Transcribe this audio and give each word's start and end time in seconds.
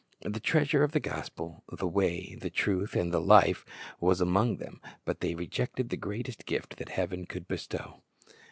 The 0.23 0.39
treasure 0.39 0.81
of 0.83 0.93
the 0.93 0.99
gospel, 0.99 1.63
the 1.71 1.85
Way, 1.85 2.33
the 2.33 2.49
Truth, 2.49 2.95
and 2.95 3.13
the 3.13 3.21
Life, 3.21 3.63
was 3.99 4.19
among 4.19 4.57
them, 4.57 4.81
but 5.05 5.19
they 5.19 5.35
rejected 5.35 5.89
the 5.89 5.95
greatest 5.95 6.47
gift 6.47 6.77
that 6.77 6.89
heaven 6.89 7.27
could 7.27 7.47
bestow. 7.47 8.01